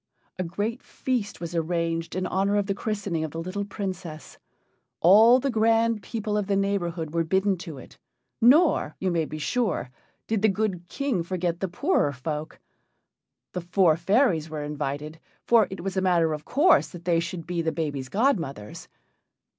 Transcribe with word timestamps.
A 0.39 0.43
great 0.43 0.81
feast 0.81 1.39
was 1.39 1.53
arranged 1.53 2.15
in 2.15 2.25
honor 2.25 2.55
of 2.55 2.65
the 2.65 2.73
christening 2.73 3.23
of 3.23 3.29
the 3.29 3.39
little 3.39 3.63
Princess. 3.65 4.39
All 4.99 5.39
the 5.39 5.51
grand 5.51 6.01
people 6.01 6.37
of 6.39 6.47
the 6.47 6.55
neighborhood 6.55 7.13
were 7.13 7.23
bidden 7.23 7.55
to 7.59 7.77
it, 7.77 7.99
nor, 8.41 8.95
you 8.99 9.11
may 9.11 9.25
be 9.25 9.37
sure, 9.37 9.91
did 10.25 10.41
the 10.41 10.49
good 10.49 10.87
King 10.87 11.21
forget 11.21 11.59
the 11.59 11.67
poorer 11.67 12.11
folk. 12.13 12.57
The 13.53 13.61
four 13.61 13.95
fairies 13.95 14.49
were 14.49 14.63
invited, 14.63 15.19
for 15.45 15.67
it 15.69 15.81
was 15.83 15.95
a 15.95 16.01
matter 16.01 16.33
of 16.33 16.45
course 16.45 16.89
that 16.89 17.05
they 17.05 17.19
should 17.19 17.45
be 17.45 17.61
the 17.61 17.71
baby's 17.71 18.09
godmothers. 18.09 18.87